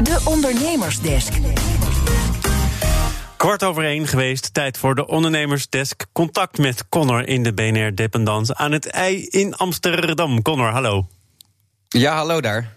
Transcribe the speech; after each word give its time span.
De 0.00 0.20
Ondernemersdesk. 0.24 1.32
Kwart 3.36 3.64
over 3.64 3.84
één 3.84 4.06
geweest, 4.06 4.54
tijd 4.54 4.78
voor 4.78 4.94
de 4.94 5.06
ondernemersdesk. 5.06 6.06
Contact 6.12 6.58
met 6.58 6.88
Connor 6.88 7.28
in 7.28 7.42
de 7.42 7.52
BNR 7.52 7.94
Dependance 7.94 8.54
aan 8.54 8.72
het 8.72 8.86
IJ 8.86 9.26
in 9.30 9.54
Amsterdam. 9.54 10.42
Connor, 10.42 10.68
hallo. 10.68 11.06
Ja, 11.88 12.14
hallo 12.14 12.40
daar. 12.40 12.72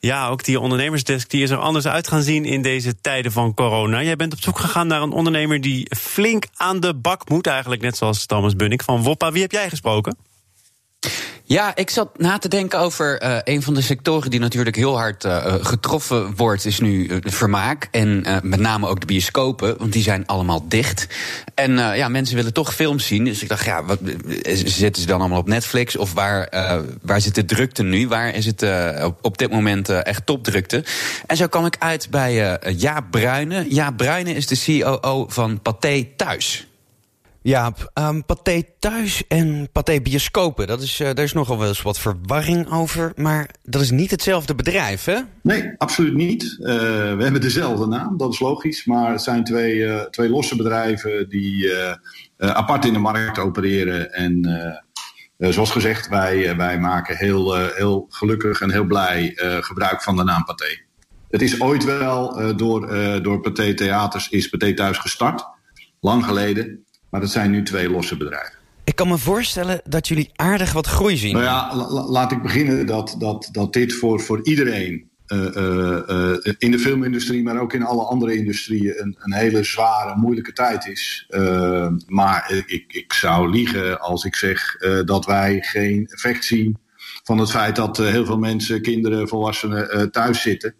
Ja, 0.00 0.28
ook 0.28 0.44
die 0.44 0.60
ondernemersdesk 0.60 1.30
die 1.30 1.42
is 1.42 1.50
er 1.50 1.58
anders 1.58 1.86
uit 1.86 2.08
gaan 2.08 2.22
zien 2.22 2.44
in 2.44 2.62
deze 2.62 3.00
tijden 3.00 3.32
van 3.32 3.54
corona. 3.54 4.02
Jij 4.02 4.16
bent 4.16 4.32
op 4.32 4.40
zoek 4.40 4.58
gegaan 4.58 4.86
naar 4.86 5.02
een 5.02 5.12
ondernemer 5.12 5.60
die 5.60 5.86
flink 5.96 6.46
aan 6.54 6.80
de 6.80 6.94
bak 6.94 7.28
moet, 7.28 7.46
eigenlijk 7.46 7.82
net 7.82 7.96
zoals 7.96 8.26
Thomas 8.26 8.56
Bunnik 8.56 8.82
van 8.82 9.02
Woppa. 9.02 9.32
Wie 9.32 9.42
heb 9.42 9.52
jij 9.52 9.68
gesproken? 9.68 10.16
Ja, 11.50 11.76
ik 11.76 11.90
zat 11.90 12.18
na 12.18 12.38
te 12.38 12.48
denken 12.48 12.78
over 12.78 13.22
uh, 13.22 13.36
een 13.44 13.62
van 13.62 13.74
de 13.74 13.80
sectoren 13.80 14.30
die 14.30 14.40
natuurlijk 14.40 14.76
heel 14.76 14.98
hard 14.98 15.24
uh, 15.24 15.54
getroffen 15.60 16.36
wordt, 16.36 16.64
is 16.64 16.80
nu 16.80 17.12
het 17.12 17.34
vermaak. 17.34 17.88
En 17.90 18.24
uh, 18.26 18.36
met 18.42 18.60
name 18.60 18.88
ook 18.88 19.00
de 19.00 19.06
bioscopen, 19.06 19.78
want 19.78 19.92
die 19.92 20.02
zijn 20.02 20.26
allemaal 20.26 20.68
dicht. 20.68 21.06
En 21.54 21.72
ja, 21.72 22.08
mensen 22.08 22.36
willen 22.36 22.52
toch 22.52 22.74
films 22.74 23.06
zien. 23.06 23.24
Dus 23.24 23.42
ik 23.42 23.48
dacht, 23.48 23.64
ja, 23.64 23.84
wat, 23.84 23.98
zitten 24.64 25.02
ze 25.02 25.08
dan 25.08 25.20
allemaal 25.20 25.38
op 25.38 25.48
Netflix? 25.48 25.96
Of 25.96 26.12
waar, 26.12 26.48
waar 27.02 27.20
zit 27.20 27.34
de 27.34 27.44
drukte 27.44 27.82
nu? 27.82 28.08
Waar 28.08 28.34
is 28.34 28.46
het 28.46 28.64
op, 29.04 29.18
op 29.22 29.38
dit 29.38 29.50
moment 29.50 29.88
echt 29.88 30.26
topdrukte? 30.26 30.84
En 31.26 31.36
zo 31.36 31.46
kwam 31.46 31.66
ik 31.66 31.76
uit 31.78 32.10
bij 32.10 32.58
Jaap 32.76 33.10
Bruine. 33.10 33.66
Jaap 33.68 33.96
Bruine 33.96 34.34
is 34.34 34.46
de 34.46 34.80
COO 34.80 35.26
van 35.28 35.62
Pathé 35.62 36.08
Thuis. 36.16 36.69
Ja, 37.42 37.72
um, 37.94 38.24
Pathé 38.24 38.62
thuis 38.78 39.26
en 39.28 39.68
Pathé 39.72 40.00
bioscopen. 40.00 40.66
Dat 40.66 40.82
is, 40.82 41.00
uh, 41.00 41.06
daar 41.06 41.24
is 41.24 41.32
nogal 41.32 41.58
wel 41.58 41.68
eens 41.68 41.82
wat 41.82 41.98
verwarring 41.98 42.72
over. 42.72 43.12
Maar 43.16 43.50
dat 43.62 43.80
is 43.80 43.90
niet 43.90 44.10
hetzelfde 44.10 44.54
bedrijf, 44.54 45.04
hè? 45.04 45.20
Nee, 45.42 45.74
absoluut 45.76 46.14
niet. 46.14 46.42
Uh, 46.42 46.66
we 47.16 47.22
hebben 47.22 47.40
dezelfde 47.40 47.86
naam, 47.86 48.16
dat 48.16 48.32
is 48.32 48.40
logisch. 48.40 48.84
Maar 48.84 49.10
het 49.10 49.22
zijn 49.22 49.44
twee, 49.44 49.74
uh, 49.74 50.00
twee 50.00 50.28
losse 50.28 50.56
bedrijven 50.56 51.28
die 51.28 51.72
apart 52.36 52.84
in 52.84 52.92
de 52.92 52.98
markt 52.98 53.38
opereren. 53.38 54.12
En 54.12 54.48
zoals 55.38 55.70
gezegd, 55.70 56.08
wij, 56.08 56.56
wij 56.56 56.78
maken 56.78 57.16
heel, 57.16 57.56
heel 57.56 58.06
gelukkig 58.08 58.60
en 58.60 58.70
heel 58.70 58.84
blij 58.84 59.32
gebruik 59.60 60.02
van 60.02 60.16
de 60.16 60.24
naam 60.24 60.44
Pathé. 60.44 60.80
Het 61.30 61.42
is 61.42 61.60
ooit 61.60 61.84
wel 61.84 62.56
door, 62.56 62.88
door 63.22 63.40
Pathé 63.40 63.74
Theaters, 63.74 64.28
is 64.28 64.48
Pathé 64.48 64.74
Thuis 64.74 64.98
gestart. 64.98 65.44
Lang 66.00 66.24
geleden. 66.24 66.84
Maar 67.10 67.20
dat 67.20 67.30
zijn 67.30 67.50
nu 67.50 67.62
twee 67.62 67.90
losse 67.90 68.16
bedrijven. 68.16 68.58
Ik 68.84 68.96
kan 68.96 69.08
me 69.08 69.18
voorstellen 69.18 69.80
dat 69.84 70.08
jullie 70.08 70.30
aardig 70.34 70.72
wat 70.72 70.86
groei 70.86 71.16
zien. 71.16 71.32
Nou 71.32 71.44
ja, 71.44 71.76
laat 72.08 72.32
ik 72.32 72.42
beginnen 72.42 72.86
dat, 72.86 73.16
dat, 73.18 73.48
dat 73.52 73.72
dit 73.72 73.94
voor, 73.94 74.20
voor 74.20 74.40
iedereen 74.42 75.10
uh, 75.32 75.38
uh, 75.38 76.36
in 76.58 76.70
de 76.70 76.78
filmindustrie, 76.78 77.42
maar 77.42 77.60
ook 77.60 77.72
in 77.72 77.82
alle 77.82 78.02
andere 78.02 78.34
industrieën, 78.34 78.94
een, 78.96 79.16
een 79.18 79.32
hele 79.32 79.64
zware, 79.64 80.16
moeilijke 80.16 80.52
tijd 80.52 80.86
is. 80.86 81.26
maar 82.06 82.62
ik, 82.66 82.84
ik 82.88 83.12
zou 83.12 83.50
liegen 83.50 84.00
als 84.00 84.24
ik 84.24 84.34
zeg 84.34 84.76
dat 85.04 85.26
wij 85.26 85.60
geen 85.60 86.06
effect 86.10 86.44
zien 86.44 86.78
van 87.24 87.38
het 87.38 87.50
feit 87.50 87.76
dat 87.76 87.96
heel 87.96 88.24
veel 88.24 88.38
mensen, 88.38 88.82
kinderen, 88.82 89.28
volwassenen 89.28 90.10
thuis 90.10 90.42
zitten. 90.42 90.74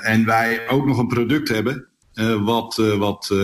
en 0.00 0.24
wij 0.24 0.68
ook 0.68 0.86
nog 0.86 0.98
een 0.98 1.06
product 1.06 1.48
hebben 1.48 1.86
wat. 2.44 2.76
wat 2.98 3.34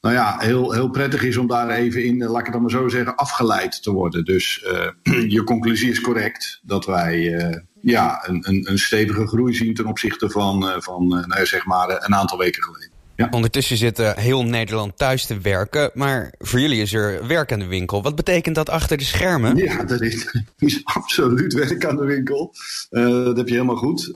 nou 0.00 0.14
ja, 0.14 0.36
heel, 0.38 0.72
heel 0.72 0.90
prettig 0.90 1.22
is 1.22 1.36
om 1.36 1.46
daar 1.46 1.70
even 1.70 2.04
in, 2.04 2.24
laat 2.24 2.38
ik 2.38 2.44
het 2.44 2.52
dan 2.52 2.62
maar 2.62 2.70
zo 2.70 2.88
zeggen, 2.88 3.14
afgeleid 3.14 3.82
te 3.82 3.92
worden. 3.92 4.24
Dus 4.24 4.64
uh, 4.66 5.28
je 5.36 5.44
conclusie 5.44 5.90
is 5.90 6.00
correct 6.00 6.60
dat 6.62 6.86
wij 6.86 7.18
uh, 7.18 7.56
ja, 7.80 8.28
een, 8.28 8.48
een, 8.48 8.70
een, 8.70 8.78
stevige 8.78 9.26
groei 9.26 9.54
zien 9.54 9.74
ten 9.74 9.86
opzichte 9.86 10.30
van, 10.30 10.64
uh, 10.64 10.74
van 10.78 11.08
nou 11.08 11.38
ja, 11.38 11.44
zeg 11.44 11.66
maar 11.66 11.88
een 11.88 12.14
aantal 12.14 12.38
weken 12.38 12.62
geleden. 12.62 12.96
Ja. 13.16 13.28
Ondertussen 13.30 13.76
zit 13.76 13.98
heel 13.98 14.44
Nederland 14.44 14.98
thuis 14.98 15.26
te 15.26 15.38
werken, 15.38 15.90
maar 15.94 16.34
voor 16.38 16.60
jullie 16.60 16.80
is 16.80 16.92
er 16.92 17.26
werk 17.26 17.52
aan 17.52 17.58
de 17.58 17.66
winkel. 17.66 18.02
Wat 18.02 18.14
betekent 18.14 18.54
dat 18.54 18.70
achter 18.70 18.96
de 18.96 19.04
schermen? 19.04 19.56
Ja, 19.56 19.88
er 19.88 20.02
is, 20.02 20.34
is 20.58 20.80
absoluut 20.84 21.52
werk 21.52 21.84
aan 21.84 21.96
de 21.96 22.04
winkel. 22.04 22.54
dat 22.90 23.36
heb 23.36 23.48
je 23.48 23.54
helemaal 23.54 23.76
goed. 23.76 24.10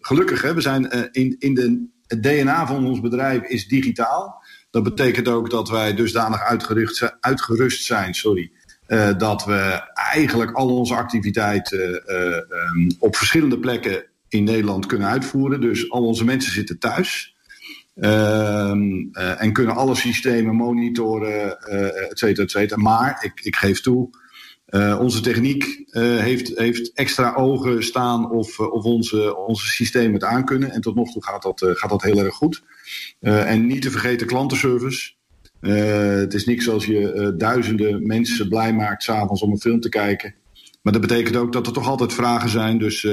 gelukkig, 0.00 0.42
hè, 0.42 0.54
we 0.54 0.60
zijn 0.60 1.10
in, 1.12 1.36
in 1.38 1.54
de, 1.54 1.88
het 2.10 2.22
DNA 2.22 2.66
van 2.66 2.86
ons 2.86 3.00
bedrijf 3.00 3.42
is 3.42 3.68
digitaal. 3.68 4.42
Dat 4.70 4.82
betekent 4.82 5.28
ook 5.28 5.50
dat 5.50 5.68
wij 5.68 5.94
dusdanig 5.94 6.40
uitgerust, 7.20 7.84
zijn, 7.84 8.14
sorry, 8.14 8.52
uh, 8.88 9.10
dat 9.18 9.44
we 9.44 9.90
eigenlijk 9.94 10.52
al 10.52 10.76
onze 10.76 10.94
activiteiten 10.94 12.02
uh, 12.06 12.16
um, 12.36 12.96
op 12.98 13.16
verschillende 13.16 13.58
plekken 13.58 14.04
in 14.28 14.44
Nederland 14.44 14.86
kunnen 14.86 15.08
uitvoeren. 15.08 15.60
Dus 15.60 15.90
al 15.90 16.06
onze 16.06 16.24
mensen 16.24 16.52
zitten 16.52 16.78
thuis. 16.78 17.34
Uh, 17.94 18.70
en 19.42 19.52
kunnen 19.52 19.74
alle 19.74 19.94
systemen 19.94 20.54
monitoren, 20.54 21.60
et 22.10 22.18
cetera, 22.18 22.44
et 22.44 22.50
cetera. 22.50 22.80
Maar 22.80 23.18
ik, 23.20 23.40
ik 23.42 23.56
geef 23.56 23.80
toe, 23.80 24.10
uh, 24.70 24.98
onze 25.00 25.20
techniek 25.20 25.64
uh, 25.64 26.18
heeft, 26.18 26.58
heeft 26.58 26.92
extra 26.92 27.34
ogen 27.34 27.84
staan 27.84 28.30
of, 28.30 28.58
of 28.58 28.84
onze, 28.84 29.36
onze 29.36 29.66
systemen 29.66 30.12
het 30.12 30.24
aankunnen. 30.24 30.70
En 30.70 30.80
tot 30.80 30.94
nog 30.94 31.12
toe 31.12 31.24
gaat 31.24 31.42
dat, 31.42 31.64
gaat 31.64 31.90
dat 31.90 32.02
heel 32.02 32.18
erg 32.18 32.34
goed. 32.34 32.62
en 33.20 33.66
niet 33.66 33.82
te 33.82 33.90
vergeten 33.90 34.26
klantenservice. 34.26 35.12
het 35.60 36.34
is 36.34 36.44
niks 36.44 36.68
als 36.68 36.86
je 36.86 37.34
duizenden 37.36 38.06
mensen 38.06 38.48
blij 38.48 38.74
maakt 38.74 39.02
s'avonds 39.02 39.42
om 39.42 39.50
een 39.50 39.60
film 39.60 39.80
te 39.80 39.88
kijken. 39.88 40.34
Maar 40.82 40.92
dat 40.92 41.02
betekent 41.02 41.36
ook 41.36 41.52
dat 41.52 41.66
er 41.66 41.72
toch 41.72 41.88
altijd 41.88 42.12
vragen 42.12 42.48
zijn. 42.48 42.78
Dus 42.78 43.06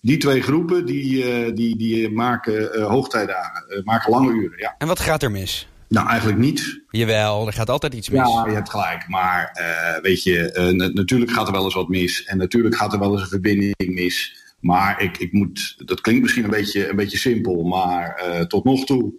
die 0.00 0.16
twee 0.16 0.42
groepen 0.42 0.86
die, 0.86 1.52
die, 1.52 1.76
die 1.76 2.10
maken 2.10 2.82
hoogtijdagen, 2.82 3.82
maken 3.84 4.10
lange 4.10 4.32
uren. 4.32 4.58
Ja. 4.58 4.74
En 4.78 4.86
wat 4.86 5.00
gaat 5.00 5.22
er 5.22 5.30
mis? 5.30 5.68
Nou, 5.88 6.08
eigenlijk 6.08 6.38
niet. 6.38 6.82
Jawel, 6.90 7.46
er 7.46 7.52
gaat 7.52 7.70
altijd 7.70 7.94
iets 7.94 8.10
mis. 8.10 8.28
Ja, 8.28 8.46
je 8.46 8.54
hebt 8.54 8.70
gelijk. 8.70 9.08
Maar 9.08 9.58
uh, 9.60 10.02
weet 10.02 10.22
je, 10.22 10.72
uh, 10.74 10.92
natuurlijk 10.92 11.30
gaat 11.30 11.46
er 11.46 11.52
wel 11.52 11.64
eens 11.64 11.74
wat 11.74 11.88
mis. 11.88 12.24
En 12.24 12.38
natuurlijk 12.38 12.76
gaat 12.76 12.92
er 12.92 12.98
wel 12.98 13.12
eens 13.12 13.20
een 13.20 13.28
verbinding 13.28 13.74
mis. 13.94 14.36
Maar 14.60 15.02
ik, 15.02 15.18
ik 15.18 15.32
moet, 15.32 15.74
dat 15.84 16.00
klinkt 16.00 16.22
misschien 16.22 16.44
een 16.44 16.50
beetje, 16.50 16.88
een 16.88 16.96
beetje 16.96 17.18
simpel. 17.18 17.62
Maar 17.62 18.22
uh, 18.28 18.40
tot 18.40 18.64
nog 18.64 18.84
toe 18.84 19.12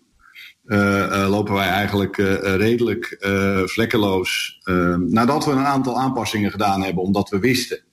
lopen 1.28 1.54
wij 1.54 1.68
eigenlijk 1.68 2.16
redelijk 2.42 3.18
vlekkeloos. 3.66 4.60
nadat 5.08 5.46
we 5.46 5.52
een 5.52 5.66
aantal 5.66 6.00
aanpassingen 6.00 6.52
gedaan 6.52 6.84
hebben, 6.84 7.04
omdat 7.04 7.30
we 7.30 7.40
wisten 7.40 7.84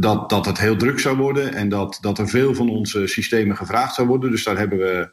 dat, 0.00 0.30
dat 0.30 0.46
het 0.46 0.58
heel 0.58 0.76
druk 0.76 0.98
zou 0.98 1.16
worden. 1.16 1.54
En 1.54 1.68
dat, 1.68 1.98
dat 2.00 2.18
er 2.18 2.28
veel 2.28 2.54
van 2.54 2.70
onze 2.70 3.06
systemen 3.06 3.56
gevraagd 3.56 3.94
zou 3.94 4.08
worden. 4.08 4.30
Dus 4.30 4.44
daar 4.44 4.58
hebben 4.58 4.78
we 4.78 5.10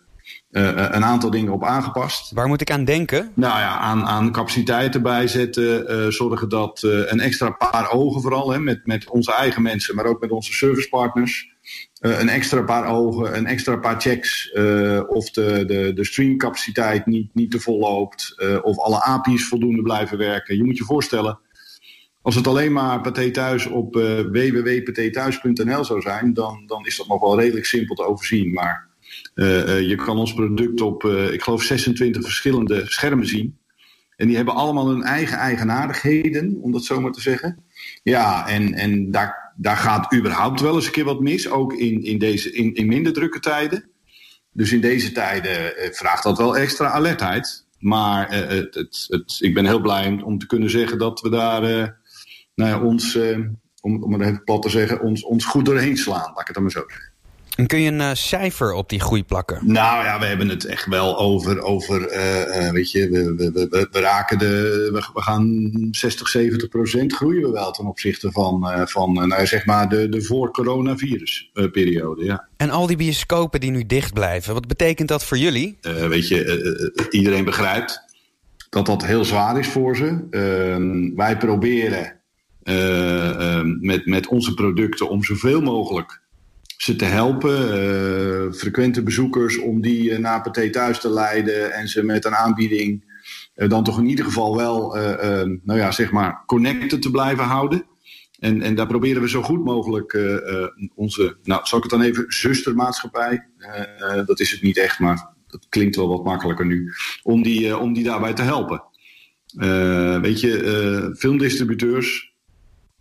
uh, 0.51 0.63
een 0.75 1.03
aantal 1.03 1.29
dingen 1.29 1.53
op 1.53 1.63
aangepast. 1.63 2.31
Waar 2.31 2.47
moet 2.47 2.61
ik 2.61 2.71
aan 2.71 2.85
denken? 2.85 3.31
Nou 3.33 3.59
ja, 3.59 3.77
aan, 3.77 4.05
aan 4.05 4.31
capaciteiten 4.31 5.01
bijzetten. 5.01 5.91
Uh, 5.91 6.07
zorgen 6.07 6.49
dat 6.49 6.81
uh, 6.85 7.11
een 7.11 7.19
extra 7.19 7.49
paar 7.49 7.91
ogen 7.91 8.21
vooral, 8.21 8.51
hè, 8.51 8.59
met, 8.59 8.85
met 8.85 9.09
onze 9.09 9.33
eigen 9.33 9.61
mensen, 9.61 9.95
maar 9.95 10.05
ook 10.05 10.21
met 10.21 10.31
onze 10.31 10.53
servicepartners. 10.53 11.51
een 11.99 12.29
extra 12.29 12.61
paar 12.61 12.85
ogen, 12.87 13.37
een 13.37 13.45
extra 13.45 13.75
paar 13.75 14.01
checks. 14.01 14.51
of 15.07 15.29
de, 15.29 15.63
de, 15.65 15.91
de 15.93 16.05
streamcapaciteit 16.05 17.05
niet, 17.05 17.29
niet 17.33 17.51
te 17.51 17.59
vol 17.59 17.79
loopt. 17.79 18.35
of 18.61 18.77
alle 18.77 19.03
API's 19.03 19.47
voldoende 19.47 19.81
blijven 19.81 20.17
werken. 20.17 20.57
Je 20.57 20.63
moet 20.63 20.77
je 20.77 20.83
voorstellen, 20.83 21.39
als 22.23 22.35
het 22.35 22.47
alleen 22.47 22.71
maar 22.71 23.01
Pathé 23.01 23.31
Thuis 23.31 23.65
op 23.65 23.95
uh, 23.95 24.19
zou 25.83 26.01
zijn, 26.01 26.33
dan, 26.33 26.63
dan 26.65 26.85
is 26.85 26.97
dat 26.97 27.07
nog 27.07 27.21
wel 27.21 27.39
redelijk 27.39 27.65
simpel 27.65 27.95
te 27.95 28.05
overzien. 28.05 28.53
Maar 28.53 28.92
je 29.87 29.95
kan 29.95 30.17
ons 30.17 30.33
product 30.33 30.81
op, 30.81 31.03
uh, 31.03 31.33
ik 31.33 31.41
geloof, 31.41 31.63
26 31.63 32.23
verschillende 32.23 32.81
schermen 32.85 33.27
zien. 33.27 33.57
En 34.15 34.27
die 34.27 34.35
hebben 34.35 34.53
allemaal 34.53 34.87
hun 34.87 35.03
eigen 35.03 35.37
eigenaardigheden, 35.37 36.57
om 36.61 36.71
dat 36.71 36.83
zo 36.83 37.01
maar 37.01 37.11
te 37.11 37.21
zeggen. 37.21 37.63
Ja, 38.03 38.47
en, 38.47 38.73
en 38.73 39.11
daar, 39.11 39.53
daar 39.55 39.77
gaat 39.77 40.13
überhaupt 40.13 40.61
wel 40.61 40.75
eens 40.75 40.85
een 40.85 40.91
keer 40.91 41.03
wat 41.03 41.19
mis, 41.19 41.49
ook 41.49 41.73
in, 41.73 42.03
in, 42.03 42.19
deze, 42.19 42.51
in, 42.51 42.73
in 42.73 42.87
minder 42.87 43.13
drukke 43.13 43.39
tijden. 43.39 43.89
Dus 44.51 44.71
in 44.71 44.81
deze 44.81 45.11
tijden 45.11 45.73
vraagt 45.95 46.23
dat 46.23 46.37
wel 46.37 46.57
extra 46.57 46.87
alertheid. 46.87 47.65
Maar 47.79 48.31
het, 48.31 48.75
het, 49.07 49.37
ik 49.39 49.53
ben 49.53 49.65
heel 49.65 49.81
blij 49.81 50.21
om 50.23 50.37
te 50.37 50.45
kunnen 50.45 50.69
zeggen 50.69 50.97
dat 50.97 51.21
we 51.21 51.29
daar 51.29 51.61
nou 52.55 52.69
ja, 52.69 52.81
ons, 52.81 53.17
om, 53.81 54.03
om 54.03 54.13
het 54.13 54.21
even 54.21 54.43
plat 54.43 54.61
te 54.61 54.69
zeggen, 54.69 55.01
ons, 55.01 55.23
ons 55.23 55.45
goed 55.45 55.65
doorheen 55.65 55.97
slaan, 55.97 56.31
laat 56.31 56.39
ik 56.39 56.45
het 56.45 56.53
dan 56.53 56.63
maar 56.63 56.71
zo 56.71 56.83
zeggen. 56.87 57.12
En 57.55 57.67
kun 57.67 57.79
je 57.79 57.91
een 57.91 57.99
uh, 57.99 58.09
cijfer 58.13 58.73
op 58.73 58.89
die 58.89 58.99
groei 58.99 59.23
plakken? 59.23 59.59
Nou 59.61 60.03
ja, 60.03 60.19
we 60.19 60.25
hebben 60.25 60.49
het 60.49 60.65
echt 60.65 60.85
wel 60.85 61.17
over, 61.19 61.61
over 61.61 62.13
uh, 62.13 62.65
uh, 62.65 62.71
weet 62.71 62.91
je, 62.91 63.09
we, 63.09 63.35
we, 63.35 63.67
we, 63.69 63.87
we, 63.91 63.99
raken 63.99 64.37
de, 64.37 64.89
we, 64.93 65.09
we, 65.13 65.21
gaan 65.21 65.71
60, 65.91 66.27
70 66.27 66.69
procent 66.69 67.13
groeien 67.13 67.41
we 67.41 67.51
wel 67.51 67.71
ten 67.71 67.85
opzichte 67.85 68.31
van, 68.31 68.87
van 68.87 69.27
nou, 69.27 69.45
zeg 69.45 69.65
maar 69.65 69.89
de, 69.89 70.09
de 70.09 70.21
voor-coronavirus 70.21 71.51
periode, 71.71 72.23
ja. 72.23 72.47
En 72.57 72.69
al 72.69 72.87
die 72.87 72.97
bioscopen 72.97 73.59
die 73.59 73.71
nu 73.71 73.85
dicht 73.85 74.13
blijven, 74.13 74.53
wat 74.53 74.67
betekent 74.67 75.07
dat 75.07 75.25
voor 75.25 75.37
jullie? 75.37 75.77
weet 75.81 76.27
je, 76.27 77.07
iedereen 77.09 77.43
begrijpt 77.45 78.01
dat 78.69 78.85
dat 78.85 79.05
heel 79.05 79.25
zwaar 79.25 79.59
is 79.59 79.67
voor 79.67 79.95
ze. 79.95 80.27
Ehm, 80.29 81.15
wij 81.15 81.37
proberen 81.37 82.19
ehm, 82.63 83.85
met, 83.85 84.05
met 84.05 84.27
onze 84.27 84.53
producten 84.53 85.09
om 85.09 85.23
zoveel 85.23 85.61
mogelijk 85.61 86.21
ze 86.83 86.95
te 86.95 87.05
helpen, 87.05 88.55
frequente 88.55 89.03
bezoekers, 89.03 89.57
om 89.57 89.81
die 89.81 90.19
naar 90.19 90.41
Pathé 90.41 90.69
thuis 90.69 90.99
te 90.99 91.09
leiden 91.09 91.73
en 91.73 91.87
ze 91.87 92.03
met 92.03 92.25
een 92.25 92.35
aanbieding 92.35 93.11
dan 93.55 93.83
toch 93.83 93.99
in 93.99 94.05
ieder 94.05 94.25
geval 94.25 94.55
wel, 94.55 94.95
nou 95.63 95.79
ja, 95.79 95.91
zeg 95.91 96.11
maar, 96.11 96.43
connected 96.45 97.01
te 97.01 97.11
blijven 97.11 97.43
houden. 97.43 97.85
En, 98.39 98.61
en 98.61 98.75
daar 98.75 98.87
proberen 98.87 99.21
we 99.21 99.29
zo 99.29 99.41
goed 99.41 99.63
mogelijk 99.63 100.17
onze, 100.95 101.37
nou 101.43 101.65
zal 101.65 101.77
ik 101.77 101.83
het 101.83 101.93
dan 101.93 102.01
even, 102.01 102.25
zustermaatschappij, 102.27 103.47
dat 104.25 104.39
is 104.39 104.51
het 104.51 104.61
niet 104.61 104.77
echt, 104.77 104.99
maar 104.99 105.33
dat 105.47 105.65
klinkt 105.69 105.95
wel 105.95 106.07
wat 106.07 106.23
makkelijker 106.23 106.65
nu, 106.65 106.91
om 107.23 107.43
die, 107.43 107.77
om 107.77 107.93
die 107.93 108.03
daarbij 108.03 108.33
te 108.33 108.41
helpen. 108.41 108.83
weet 110.21 110.39
je, 110.39 111.13
filmdistributeurs 111.17 112.32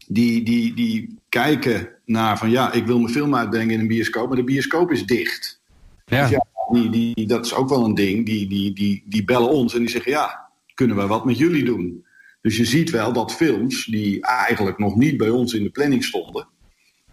die, 0.09 0.43
die, 0.43 0.75
die 0.75 1.19
kijken 1.29 1.89
naar 2.05 2.39
van 2.39 2.51
ja, 2.51 2.73
ik 2.73 2.87
wil 2.87 2.99
mijn 2.99 3.13
film 3.13 3.35
uitbrengen 3.35 3.75
in 3.75 3.81
een 3.81 3.89
bioscoop, 3.89 4.29
maar 4.29 4.37
de 4.37 4.45
bioscoop 4.45 4.91
is 4.91 5.07
dicht. 5.07 5.61
Ja. 6.05 6.21
Dus 6.21 6.31
ja 6.31 6.45
die, 6.73 6.91
die, 6.91 7.27
dat 7.27 7.45
is 7.45 7.55
ook 7.55 7.69
wel 7.69 7.85
een 7.85 7.95
ding. 7.95 8.27
Die, 8.27 8.49
die, 8.49 8.73
die, 8.73 9.03
die 9.07 9.25
bellen 9.25 9.49
ons 9.49 9.75
en 9.75 9.81
die 9.81 9.89
zeggen 9.89 10.13
ja, 10.13 10.51
kunnen 10.75 10.97
we 10.97 11.07
wat 11.07 11.25
met 11.25 11.39
jullie 11.39 11.65
doen? 11.65 12.07
Dus 12.41 12.57
je 12.57 12.65
ziet 12.65 12.91
wel 12.91 13.13
dat 13.13 13.35
films 13.35 13.85
die 13.85 14.23
eigenlijk 14.27 14.79
nog 14.79 14.97
niet 14.97 15.17
bij 15.17 15.31
ons 15.31 15.55
in 15.55 15.63
de 15.63 15.71
planning 15.71 16.05
stonden, 16.05 16.47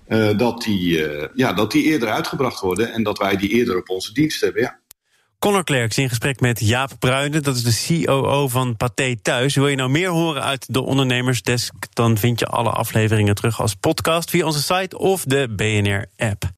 uh, 0.07 0.37
dat, 0.37 0.61
die, 0.61 1.09
uh, 1.09 1.25
ja, 1.33 1.53
dat 1.53 1.71
die 1.71 1.83
eerder 1.83 2.09
uitgebracht 2.09 2.59
worden 2.59 2.93
en 2.93 3.03
dat 3.03 3.17
wij 3.17 3.37
die 3.37 3.49
eerder 3.49 3.77
op 3.77 3.89
onze 3.89 4.13
dienst 4.13 4.41
hebben. 4.41 4.61
Ja. 4.61 4.79
Connor 5.39 5.63
Klerks 5.63 5.97
in 5.97 6.09
gesprek 6.09 6.39
met 6.39 6.59
Jaap 6.59 6.91
Bruinen, 6.99 7.43
dat 7.43 7.55
is 7.55 7.63
de 7.63 8.03
COO 8.05 8.47
van 8.47 8.77
Pathé 8.77 9.15
Thuis. 9.21 9.55
Wil 9.55 9.67
je 9.67 9.75
nou 9.75 9.89
meer 9.89 10.09
horen 10.09 10.43
uit 10.43 10.73
de 10.73 10.81
Ondernemersdesk? 10.81 11.73
Dan 11.93 12.17
vind 12.17 12.39
je 12.39 12.45
alle 12.45 12.69
afleveringen 12.69 13.35
terug 13.35 13.61
als 13.61 13.75
podcast 13.75 14.29
via 14.29 14.45
onze 14.45 14.61
site 14.61 14.97
of 14.97 15.23
de 15.23 15.53
BNR-app. 15.55 16.45